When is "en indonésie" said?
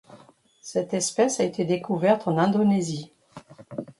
2.27-3.13